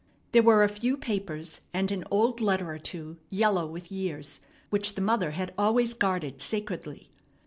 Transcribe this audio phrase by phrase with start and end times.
[0.31, 4.39] There were a few papers and an old letter or two yellow with years,
[4.71, 7.11] which the mother had always guarded sacredly.